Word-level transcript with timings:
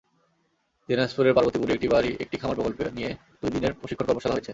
দিনাজপুরের 0.89 1.35
পার্বতীপুরে 1.35 1.75
একটি 1.75 1.87
বাড়ি 1.93 2.11
একটি 2.23 2.35
খামার 2.37 2.57
প্রকল্প 2.57 2.79
নিয়ে 2.97 3.11
দুই 3.41 3.51
দিনের 3.55 3.73
প্রশিক্ষণ 3.79 4.05
কর্মশালা 4.07 4.35
হয়েছে। 4.35 4.49